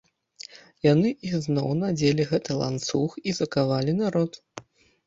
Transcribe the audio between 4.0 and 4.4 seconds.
народ.